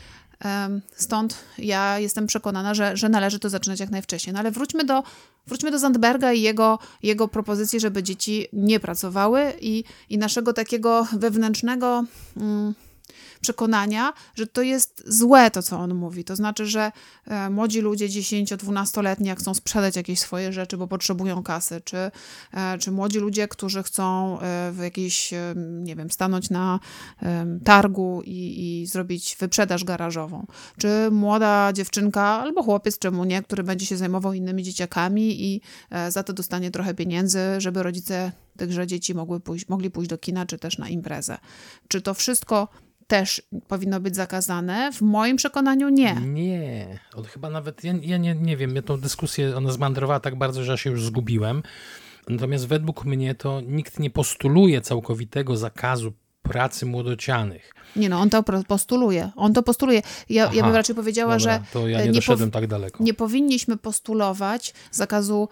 [0.96, 4.34] Stąd ja jestem przekonana, że, że należy to zaczynać jak najwcześniej.
[4.34, 5.04] No ale wróćmy do,
[5.48, 11.08] wróćmy do Zandberga i jego, jego propozycji, żeby dzieci nie pracowały i, i naszego takiego
[11.14, 12.06] wewnętrznego.
[12.38, 12.74] Mm,
[13.42, 16.24] przekonania, że to jest złe to, co on mówi.
[16.24, 16.92] To znaczy, że
[17.26, 21.98] e, młodzi ludzie 10-12-letni, jak chcą sprzedać jakieś swoje rzeczy, bo potrzebują kasy, czy,
[22.54, 26.80] e, czy młodzi ludzie, którzy chcą e, w jakiejś, nie wiem, stanąć na
[27.64, 30.46] targu i, i zrobić wyprzedaż garażową,
[30.78, 35.62] czy młoda dziewczynka albo chłopiec, czemu nie, który będzie się zajmował innymi dzieciakami i
[36.10, 40.46] za to dostanie trochę pieniędzy, żeby rodzice tychże dzieci mogły pójść, mogli pójść do kina,
[40.46, 41.38] czy też na imprezę.
[41.88, 42.68] Czy to wszystko
[43.10, 44.92] też powinno być zakazane?
[44.92, 46.16] W moim przekonaniu nie.
[46.16, 50.36] Nie, on chyba nawet, ja, ja nie, nie wiem, ja tą dyskusję, ona zmandrowała tak
[50.36, 51.64] bardzo, że ja się już zgubiłem.
[52.28, 57.74] Natomiast według mnie to nikt nie postuluje całkowitego zakazu pracy młodocianych.
[57.96, 59.32] Nie no, on to postuluje.
[59.36, 60.02] On to postuluje.
[60.30, 63.04] Ja, Aha, ja bym raczej powiedziała, dobra, że to ja nie, nie doszedłem tak daleko.
[63.04, 65.50] Nie powinniśmy postulować zakazu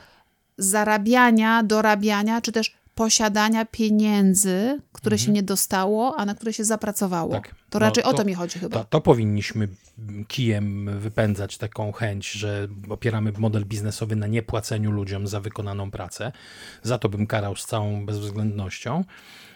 [0.58, 5.26] zarabiania, dorabiania, czy też posiadania pieniędzy, które mhm.
[5.26, 7.32] się nie dostało, a na które się zapracowało.
[7.32, 7.56] Tak.
[7.70, 8.80] To raczej no, to, o to mi chodzi chyba.
[8.80, 9.68] To, to, powinniśmy
[10.28, 16.32] kijem wypędzać taką chęć, że opieramy model biznesowy na niepłaceniu ludziom za wykonaną pracę.
[16.84, 19.04] Za to bym karał z całą bezwzględnością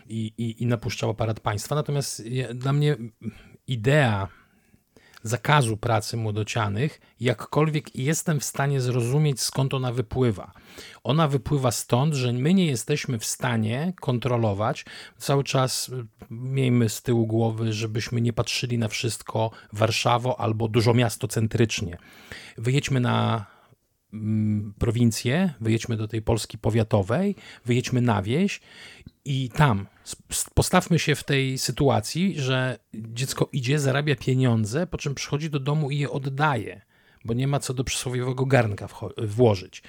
[0.10, 1.76] i, i, i napuszczał aparat państwa.
[1.76, 2.24] Natomiast
[2.54, 2.98] dla mnie
[3.68, 4.28] idea
[5.24, 10.52] zakazu pracy młodocianych, jakkolwiek jestem w stanie zrozumieć, skąd ona wypływa.
[11.04, 14.86] Ona wypływa stąd, że my nie jesteśmy w stanie kontrolować.
[15.18, 20.94] Cały czas y, miejmy z tyłu głowy, żebyśmy nie patrzyli na wszystko Warszawo albo dużo
[20.94, 21.98] miasto centrycznie.
[22.58, 23.46] Wyjedźmy na
[24.80, 28.62] prowincję, wyjedźmy do tej Polski powiatowej, wyjedźmy na wieś
[29.26, 29.88] i tam
[30.54, 35.92] postawmy się w tej sytuacji, że dziecko idzie, zarabia pieniądze, po czym przychodzi do domu
[35.92, 36.82] i je oddaje
[37.26, 39.84] bo nie ma co do przysłowiowego garnka włożyć.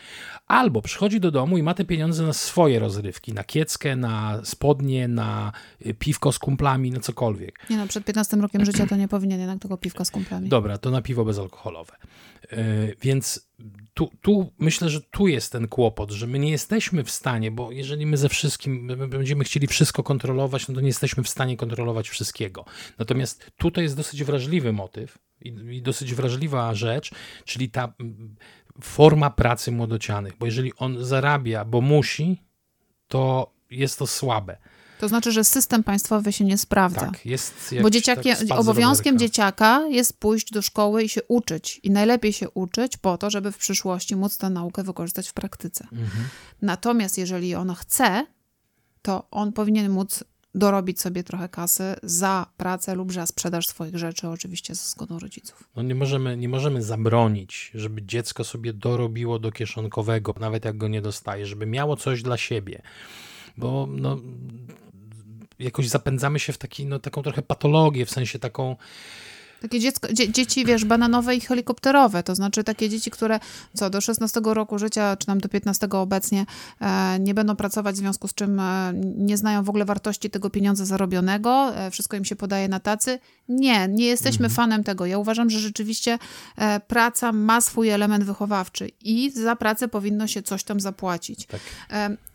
[0.47, 5.09] Albo przychodzi do domu i ma te pieniądze na swoje rozrywki, na kieckę, na spodnie,
[5.09, 5.53] na
[5.87, 7.71] y, piwko z kumplami, na cokolwiek.
[7.71, 10.49] Nie no, przed 15 rokiem życia to nie powinien jednak tego piwka z kumplami.
[10.49, 11.97] Dobra, to na piwo bezalkoholowe.
[12.53, 13.49] Yy, więc
[13.95, 17.73] tu, tu myślę, że tu jest ten kłopot, że my nie jesteśmy w stanie, bo
[17.73, 21.57] jeżeli my ze wszystkim my będziemy chcieli wszystko kontrolować, no to nie jesteśmy w stanie
[21.57, 22.65] kontrolować wszystkiego.
[22.99, 27.11] Natomiast tutaj jest dosyć wrażliwy motyw, i, i dosyć wrażliwa rzecz,
[27.45, 27.95] czyli ta
[28.83, 32.43] forma pracy młodocianych, bo jeżeli on zarabia, bo musi,
[33.09, 34.57] to jest to słabe.
[35.03, 37.01] To znaczy, że system państwowy się nie sprawdza.
[37.01, 41.81] Tak, jest Bo dzieciaki, tak obowiązkiem dzieciaka jest pójść do szkoły i się uczyć.
[41.83, 45.85] I najlepiej się uczyć po to, żeby w przyszłości móc tę naukę wykorzystać w praktyce.
[45.93, 46.25] Mhm.
[46.63, 48.27] Natomiast jeżeli on chce,
[49.03, 54.29] to on powinien móc dorobić sobie trochę kasy za pracę lub za sprzedaż swoich rzeczy,
[54.29, 55.69] oczywiście ze zgodą rodziców.
[55.77, 60.89] No nie możemy, nie możemy zabronić, żeby dziecko sobie dorobiło do kieszonkowego, nawet jak go
[60.89, 62.83] nie dostaje, żeby miało coś dla siebie.
[63.57, 64.19] Bo no,
[65.63, 68.77] jakoś zapędzamy się w taki, no, taką trochę patologię, w sensie taką
[69.63, 73.41] takie dziecko, dzie, dzieci, wiesz, bananowe i helikopterowe, to znaczy takie dzieci, które
[73.75, 76.47] co do 16 roku życia, czy tam do 15 obecnie
[76.81, 80.51] e, nie będą pracować, w związku z czym e, nie znają w ogóle wartości tego
[80.51, 83.19] pieniądza zarobionego, e, wszystko im się podaje na tacy.
[83.49, 84.57] Nie, nie jesteśmy mhm.
[84.57, 85.07] fanem tego.
[85.07, 86.19] Ja uważam, że rzeczywiście
[86.57, 91.47] e, praca ma swój element wychowawczy i za pracę powinno się coś tam zapłacić.
[91.47, 91.61] Tak.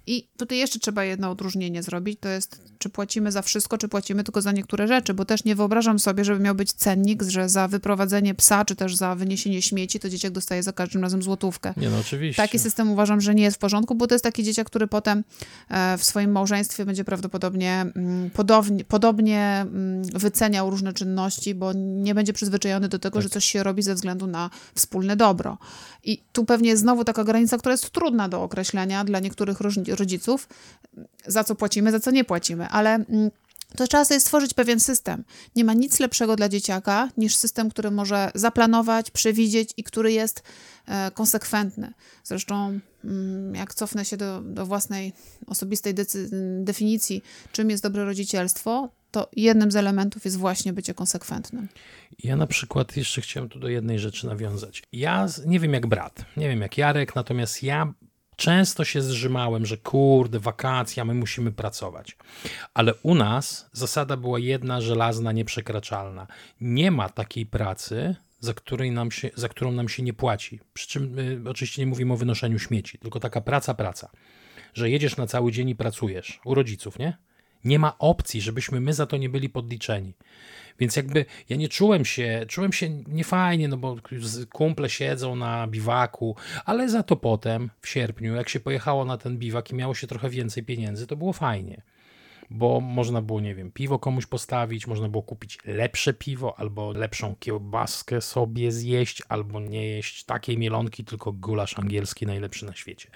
[0.07, 4.23] I tutaj jeszcze trzeba jedno odróżnienie zrobić, to jest, czy płacimy za wszystko, czy płacimy
[4.23, 7.67] tylko za niektóre rzeczy, bo też nie wyobrażam sobie, żeby miał być cennik, że za
[7.67, 11.73] wyprowadzenie psa, czy też za wyniesienie śmieci, to dzieciak dostaje za każdym razem złotówkę.
[11.77, 12.43] Nie, no oczywiście.
[12.43, 15.23] Taki system uważam, że nie jest w porządku, bo to jest taki dzieciak, który potem
[15.69, 22.15] e, w swoim małżeństwie będzie prawdopodobnie mm, podobnie, podobnie mm, wyceniał różne czynności, bo nie
[22.15, 23.23] będzie przyzwyczajony do tego, tak.
[23.23, 25.57] że coś się robi ze względu na wspólne dobro.
[26.03, 29.61] I tu pewnie jest znowu taka granica, która jest trudna do określenia dla niektórych
[29.99, 30.47] rodziców,
[31.27, 33.31] za co płacimy, za co nie płacimy, ale mm,
[33.75, 35.23] to trzeba sobie stworzyć pewien system.
[35.55, 40.43] Nie ma nic lepszego dla dzieciaka niż system, który może zaplanować, przewidzieć i który jest
[40.85, 41.93] e, konsekwentny.
[42.23, 45.13] Zresztą, mm, jak cofnę się do, do własnej
[45.47, 45.93] osobistej
[46.59, 51.67] definicji, czym jest dobre rodzicielstwo, to jednym z elementów jest właśnie bycie konsekwentnym.
[52.23, 54.83] Ja na przykład jeszcze chciałem tu do jednej rzeczy nawiązać.
[54.91, 57.93] Ja nie wiem jak brat, nie wiem jak Jarek, natomiast ja
[58.37, 62.17] często się zrzymałem, że kurde, wakacja, my musimy pracować.
[62.73, 66.27] Ale u nas zasada była jedna żelazna, nieprzekraczalna.
[66.61, 70.59] Nie ma takiej pracy, za, której nam się, za którą nam się nie płaci.
[70.73, 74.09] Przy czym y, oczywiście nie mówimy o wynoszeniu śmieci, tylko taka praca, praca.
[74.73, 77.17] Że jedziesz na cały dzień i pracujesz u rodziców, nie?
[77.67, 80.13] Nie ma opcji, żebyśmy my za to nie byli podliczeni.
[80.79, 83.95] Więc jakby ja nie czułem się, czułem się niefajnie, no bo
[84.51, 89.37] kumple siedzą na biwaku, ale za to potem w sierpniu, jak się pojechało na ten
[89.37, 91.81] biwak i miało się trochę więcej pieniędzy, to było fajnie
[92.49, 97.35] bo można było, nie wiem, piwo komuś postawić, można było kupić lepsze piwo, albo lepszą
[97.39, 103.09] kiełbaskę sobie zjeść, albo nie jeść takiej mielonki, tylko gulasz angielski najlepszy na świecie.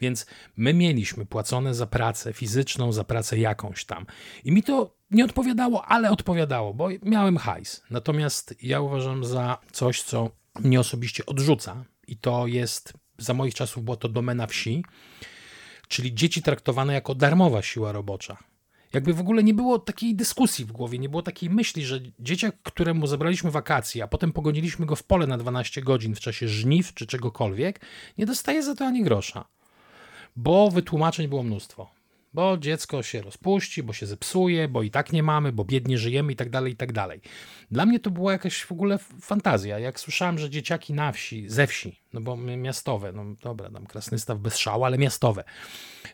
[0.00, 4.06] Więc my mieliśmy płacone za pracę fizyczną, za pracę jakąś tam.
[4.44, 7.82] I mi to nie odpowiadało, ale odpowiadało, bo miałem hajs.
[7.90, 13.84] Natomiast ja uważam za coś, co mnie osobiście odrzuca, i to jest, za moich czasów
[13.84, 14.84] było to domena wsi,
[15.88, 18.51] czyli dzieci traktowane jako darmowa siła robocza.
[18.92, 22.56] Jakby w ogóle nie było takiej dyskusji w głowie, nie było takiej myśli, że dzieciak,
[22.62, 26.94] któremu zabraliśmy wakacje, a potem pogoniliśmy go w pole na 12 godzin w czasie żniw
[26.94, 27.80] czy czegokolwiek,
[28.18, 29.44] nie dostaje za to ani grosza.
[30.36, 32.01] Bo wytłumaczeń było mnóstwo
[32.34, 36.32] bo dziecko się rozpuści, bo się zepsuje, bo i tak nie mamy, bo biednie żyjemy
[36.32, 37.20] i tak dalej, i tak dalej.
[37.70, 39.78] Dla mnie to była jakaś w ogóle fantazja.
[39.78, 44.38] Jak słyszałem, że dzieciaki na wsi, ze wsi, no bo miastowe, no dobra, tam Krasnystaw
[44.38, 45.44] bez szału, ale miastowe.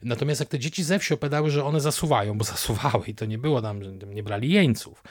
[0.02, 3.38] Natomiast jak te dzieci ze wsi opowiadały, że one zasuwają, bo zasuwały i to nie
[3.38, 5.02] było tam, że nie brali jeńców.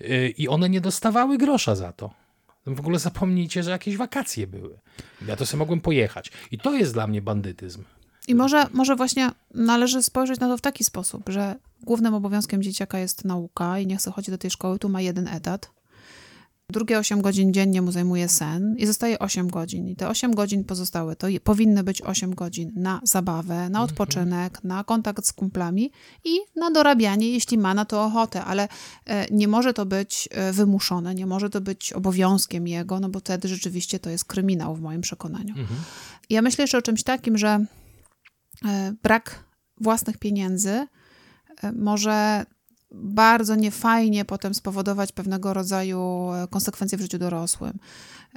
[0.00, 2.24] Y, I one nie dostawały grosza za to.
[2.66, 4.78] W ogóle zapomnijcie, że jakieś wakacje były.
[5.26, 6.30] Ja to sobie mogłem pojechać.
[6.50, 7.84] I to jest dla mnie bandytyzm.
[8.28, 12.98] I może, może właśnie należy spojrzeć na to w taki sposób, że głównym obowiązkiem dzieciaka
[12.98, 15.70] jest nauka i niech sobie chodzi do tej szkoły, tu ma jeden etat.
[16.70, 19.88] Drugie 8 godzin dziennie mu zajmuje sen i zostaje 8 godzin.
[19.88, 23.84] I te 8 godzin pozostałe to powinny być 8 godzin na zabawę, na mhm.
[23.84, 25.90] odpoczynek, na kontakt z kumplami
[26.24, 28.68] i na dorabianie, jeśli ma na to ochotę, ale
[29.06, 33.20] e, nie może to być e, wymuszone, nie może to być obowiązkiem jego, no bo
[33.20, 35.54] wtedy rzeczywiście to jest kryminał w moim przekonaniu.
[35.58, 35.80] Mhm.
[36.30, 37.64] Ja myślę jeszcze o czymś takim, że
[39.02, 39.44] brak
[39.80, 40.86] własnych pieniędzy
[41.62, 42.46] e, może
[42.90, 47.78] bardzo niefajnie potem spowodować pewnego rodzaju e, konsekwencje w życiu dorosłym.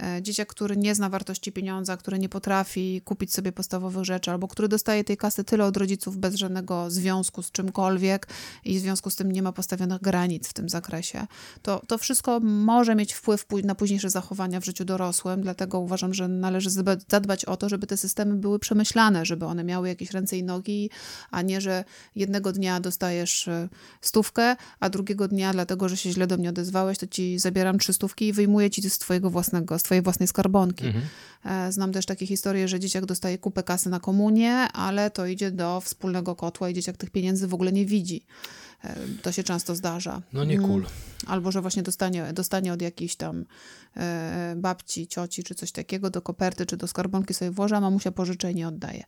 [0.03, 4.47] E, dzieciak, który nie zna wartości pieniądza, który nie potrafi kupić sobie podstawowych rzeczy, albo
[4.47, 8.27] który dostaje tej kasy tyle od rodziców bez żadnego związku z czymkolwiek
[8.65, 11.27] i w związku z tym nie ma postawionych granic w tym zakresie,
[11.61, 16.27] to, to wszystko może mieć wpływ na późniejsze zachowania w życiu dorosłym, dlatego uważam, że
[16.27, 16.69] należy
[17.09, 20.89] zadbać o to, żeby te systemy były przemyślane, żeby one miały jakieś ręce i nogi,
[21.31, 21.83] a nie, że
[22.15, 23.69] jednego dnia dostajesz e,
[24.01, 27.93] stówkę, a drugiego dnia, dlatego że się źle do mnie odezwałeś, to ci zabieram trzy
[27.93, 30.85] stówki i wyjmuję ci z twojego własnego, z twojej własnej skarbonki.
[30.85, 31.05] Mhm.
[31.45, 35.51] E, znam też takie historie, że dzieciak dostaje kupę kasy na komunię, ale to idzie
[35.51, 38.25] do wspólnego kotła i dzieciak tych pieniędzy w ogóle nie widzi.
[38.83, 40.21] E, to się często zdarza.
[40.33, 40.79] No nie cool.
[40.79, 40.91] Mm.
[41.27, 43.45] Albo, że właśnie dostanie, dostanie od jakiejś tam
[43.95, 48.11] e, babci, cioci czy coś takiego do koperty czy do skarbonki sobie włoży, a mamusia
[48.11, 49.03] pożycza i nie oddaje.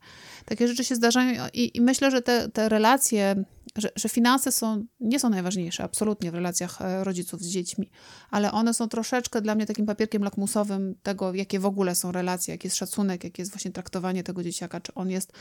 [0.45, 3.43] Takie rzeczy się zdarzają i, i myślę, że te, te relacje
[3.75, 7.89] że, że finanse są, nie są najważniejsze absolutnie w relacjach e, rodziców z dziećmi,
[8.29, 12.53] ale one są troszeczkę dla mnie takim papierkiem lakmusowym tego, jakie w ogóle są relacje,
[12.53, 15.33] jaki jest szacunek, jakie jest właśnie traktowanie tego dzieciaka, czy on jest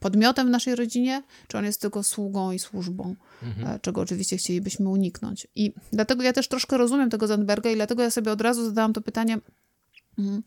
[0.00, 3.14] podmiotem w naszej rodzinie, czy on jest tylko sługą i służbą,
[3.48, 3.76] mhm.
[3.76, 5.46] E, czego oczywiście chcielibyśmy uniknąć.
[5.54, 8.92] I dlatego ja też troszkę rozumiem tego Zandberga i dlatego ja sobie od razu zadałam
[8.92, 9.38] to pytanie,
[10.18, 10.42] mhm,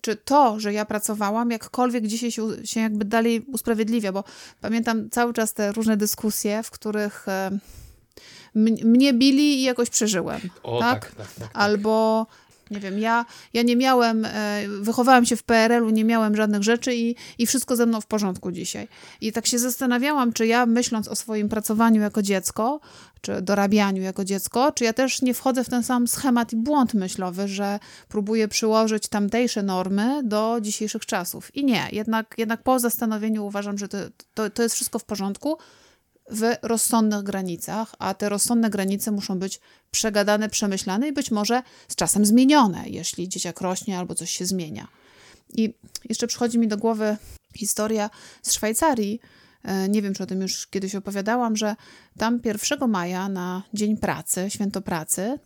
[0.00, 4.24] czy to, że ja pracowałam, jakkolwiek dzisiaj się, się jakby dalej usprawiedliwia, bo
[4.60, 7.58] pamiętam cały czas te różne dyskusje, w których e,
[8.84, 10.40] mnie bili i jakoś przeżyłem.
[10.62, 11.00] O, tak?
[11.00, 11.50] Tak, tak, tak, tak.
[11.54, 12.26] Albo
[12.74, 16.94] nie wiem, ja, ja nie miałem, e, wychowałam się w PRL-u, nie miałem żadnych rzeczy
[16.94, 18.88] i, i wszystko ze mną w porządku dzisiaj.
[19.20, 22.80] I tak się zastanawiałam, czy ja myśląc o swoim pracowaniu jako dziecko,
[23.20, 26.94] czy dorabianiu jako dziecko, czy ja też nie wchodzę w ten sam schemat i błąd
[26.94, 31.56] myślowy, że próbuję przyłożyć tamtejsze normy do dzisiejszych czasów.
[31.56, 33.98] I nie, jednak, jednak po zastanowieniu uważam, że to,
[34.34, 35.58] to, to jest wszystko w porządku
[36.30, 39.60] w rozsądnych granicach, a te rozsądne granice muszą być
[39.90, 44.88] przegadane, przemyślane i być może z czasem zmienione, jeśli dzieciak rośnie albo coś się zmienia.
[45.54, 45.74] I
[46.08, 47.16] jeszcze przychodzi mi do głowy
[47.54, 48.10] historia
[48.42, 49.20] z Szwajcarii.
[49.62, 51.76] E, nie wiem, czy o tym już kiedyś opowiadałam, że
[52.18, 55.38] tam 1 maja na Dzień Pracy, Święto Pracy,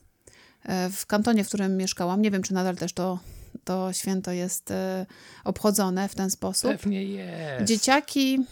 [0.64, 3.18] e, w kantonie, w którym mieszkałam, nie wiem, czy nadal też to,
[3.64, 5.06] to święto jest e,
[5.44, 6.70] obchodzone w ten sposób.
[6.70, 7.64] Pewnie jest.
[7.64, 8.44] Dzieciaki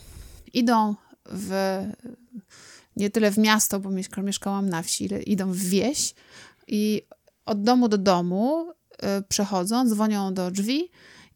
[0.53, 0.95] idą
[1.31, 1.81] w,
[2.97, 3.91] nie tyle w miasto, bo
[4.23, 6.15] mieszkałam na wsi, idą w wieś
[6.69, 7.03] i
[7.47, 10.91] od domu do domu y, przechodzą, dzwonią do drzwi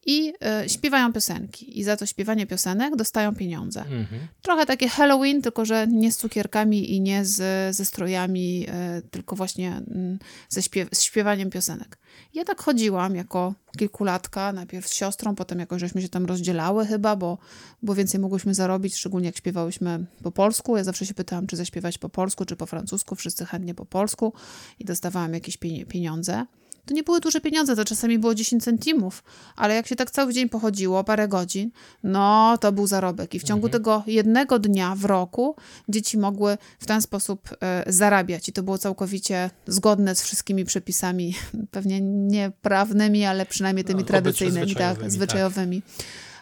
[0.07, 0.33] i
[0.65, 1.79] y, śpiewają piosenki.
[1.79, 3.81] I za to śpiewanie piosenek dostają pieniądze.
[3.81, 4.29] Mhm.
[4.43, 8.67] Trochę takie Halloween, tylko że nie z cukierkami i nie z, ze strojami,
[8.99, 11.99] y, tylko właśnie y, ze śpiew z śpiewaniem piosenek.
[12.35, 17.17] Ja tak chodziłam jako kilkulatka, najpierw z siostrą, potem jakoś żeśmy się tam rozdzielały chyba,
[17.17, 17.39] bo,
[17.83, 20.77] bo więcej mogłyśmy zarobić, szczególnie jak śpiewałyśmy po polsku.
[20.77, 23.15] Ja zawsze się pytałam, czy zaśpiewać po polsku, czy po francusku.
[23.15, 24.33] Wszyscy chętnie po polsku
[24.79, 25.57] i dostawałam jakieś
[25.89, 26.47] pieniądze.
[26.91, 29.23] To nie były duże pieniądze, to czasami było 10 centimów,
[29.57, 31.71] ale jak się tak cały dzień pochodziło, parę godzin,
[32.03, 33.35] no to był zarobek.
[33.35, 33.83] I w ciągu mhm.
[33.83, 35.57] tego jednego dnia w roku
[35.89, 38.49] dzieci mogły w ten sposób e, zarabiać.
[38.49, 41.35] I to było całkowicie zgodne z wszystkimi przepisami,
[41.71, 45.83] pewnie nie prawnymi, ale przynajmniej tymi no, tradycyjnymi, tak, zwyczajowymi.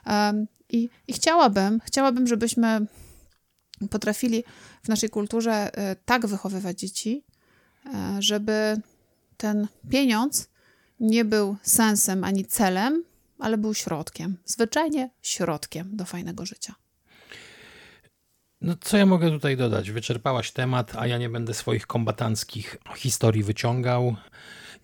[0.04, 0.34] Tak.
[0.34, 2.86] Um, i, I chciałabym, chciałabym, żebyśmy
[3.90, 4.44] potrafili
[4.82, 7.24] w naszej kulturze e, tak wychowywać dzieci,
[7.86, 8.80] e, żeby
[9.38, 10.48] ten pieniądz
[11.00, 13.04] nie był sensem ani celem,
[13.38, 14.36] ale był środkiem.
[14.44, 16.74] Zwyczajnie środkiem do fajnego życia.
[18.60, 19.90] No, co ja mogę tutaj dodać?
[19.90, 24.16] Wyczerpałaś temat, a ja nie będę swoich kombatanckich historii wyciągał.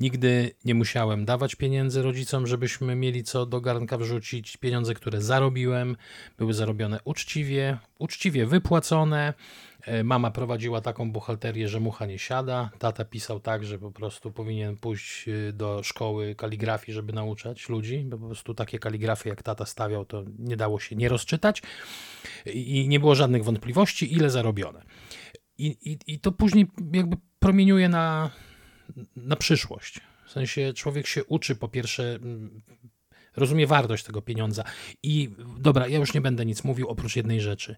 [0.01, 4.57] Nigdy nie musiałem dawać pieniędzy rodzicom, żebyśmy mieli co do garnka wrzucić.
[4.57, 5.97] Pieniądze, które zarobiłem,
[6.39, 9.35] były zarobione uczciwie, uczciwie wypłacone.
[9.87, 12.71] E, mama prowadziła taką buchalterię, że mucha nie siada.
[12.79, 18.05] Tata pisał tak, że po prostu powinien pójść e, do szkoły kaligrafii, żeby nauczać ludzi,
[18.07, 21.63] bo po prostu takie kaligrafy, jak tata stawiał, to nie dało się nie rozczytać
[22.47, 24.83] i nie było żadnych wątpliwości, ile zarobione.
[25.59, 28.31] I, i, i to później jakby promieniuje na,
[29.17, 30.01] na przyszłość.
[30.27, 32.19] W sensie człowiek się uczy po pierwsze
[33.37, 34.65] rozumie wartość tego pieniądza.
[35.03, 37.77] I dobra, ja już nie będę nic mówił oprócz jednej rzeczy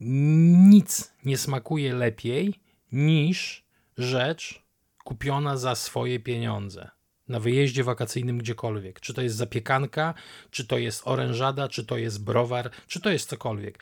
[0.00, 2.54] nic nie smakuje lepiej
[2.92, 3.64] niż
[3.98, 4.62] rzecz
[5.04, 6.90] kupiona za swoje pieniądze
[7.28, 9.00] na wyjeździe wakacyjnym gdziekolwiek.
[9.00, 10.14] Czy to jest zapiekanka,
[10.50, 13.78] czy to jest orężada, czy to jest browar, czy to jest cokolwiek.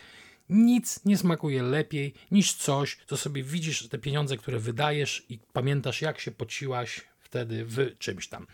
[0.48, 6.02] Nic nie smakuje lepiej niż coś, co sobie widzisz, te pieniądze, które wydajesz i pamiętasz,
[6.02, 8.46] jak się pociłaś wtedy w czymś tam.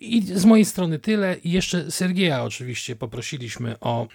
[0.00, 1.36] I z mojej strony tyle.
[1.44, 4.08] I jeszcze Sergieja oczywiście poprosiliśmy o,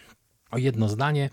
[0.52, 1.30] o jedno zdanie.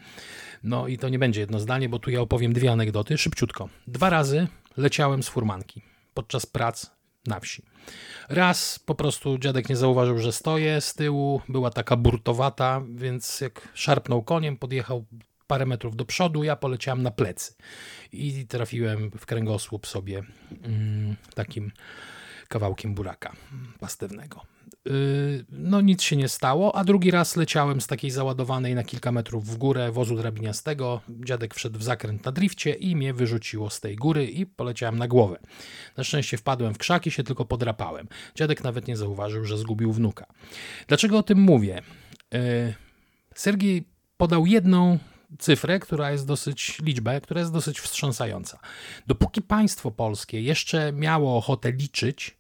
[0.64, 3.68] No i to nie będzie jedno zdanie, bo tu ja opowiem dwie anegdoty, szybciutko.
[3.87, 5.83] Dwa razy leciałem z furmanki
[6.14, 6.90] podczas prac
[7.27, 7.62] na wsi.
[8.29, 13.68] Raz po prostu dziadek nie zauważył, że stoję z tyłu, była taka burtowata, więc jak
[13.74, 15.04] szarpnął koniem, podjechał
[15.46, 17.54] parę metrów do przodu, ja poleciałem na plecy
[18.12, 20.23] i trafiłem w kręgosłup sobie
[20.62, 21.73] mm, takim
[22.48, 23.33] kawałkiem buraka
[23.81, 24.54] pastewnego.
[24.88, 29.12] Y, no nic się nie stało, a drugi raz leciałem z takiej załadowanej na kilka
[29.12, 31.00] metrów w górę wozu drabiniastego.
[31.08, 35.08] Dziadek wszedł w zakręt na drifcie i mnie wyrzuciło z tej góry i poleciałem na
[35.08, 35.38] głowę.
[35.96, 38.08] Na szczęście wpadłem w krzaki, się tylko podrapałem.
[38.35, 40.27] Dziadek nawet nie zauważył, że zgubił wnuka.
[40.88, 41.83] Dlaczego o tym mówię?
[42.35, 42.75] Y,
[43.35, 44.98] Sergiej podał jedną
[45.38, 48.58] cyfrę, która jest dosyć, liczbę, która jest dosyć wstrząsająca.
[49.06, 52.37] Dopóki państwo polskie jeszcze miało ochotę liczyć,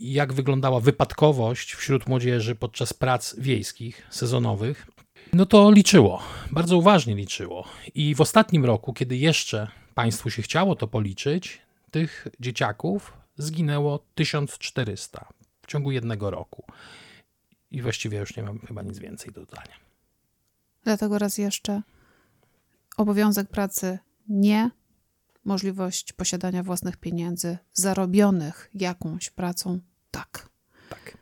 [0.00, 4.86] jak wyglądała wypadkowość wśród młodzieży podczas prac wiejskich, sezonowych,
[5.32, 7.68] no to liczyło, bardzo uważnie liczyło.
[7.94, 15.28] I w ostatnim roku, kiedy jeszcze państwu się chciało to policzyć, tych dzieciaków zginęło 1400
[15.62, 16.64] w ciągu jednego roku.
[17.70, 19.74] I właściwie już nie mam chyba nic więcej do dodania.
[20.84, 21.82] Dlatego raz jeszcze
[22.96, 24.70] obowiązek pracy nie,
[25.44, 29.78] możliwość posiadania własnych pieniędzy zarobionych jakąś pracą
[30.10, 30.48] tak.
[30.90, 31.18] Tak.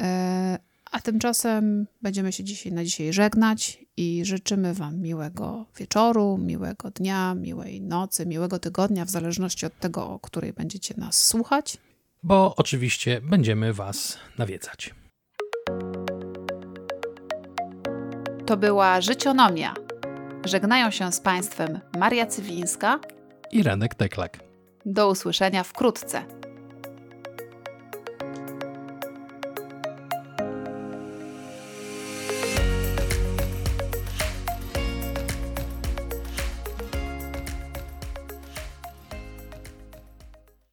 [0.00, 0.58] E,
[0.90, 7.34] a tymczasem będziemy się dzisiaj na dzisiaj żegnać i życzymy Wam miłego wieczoru, miłego dnia,
[7.34, 11.78] miłej nocy, miłego tygodnia, w zależności od tego, o której będziecie nas słuchać.
[12.22, 14.94] Bo oczywiście będziemy Was nawiedzać.
[18.46, 19.74] To była Życionomia.
[20.44, 23.00] Żegnają się z Państwem Maria Cywińska
[23.52, 24.38] i Renek Teklak.
[24.86, 26.41] Do usłyszenia wkrótce.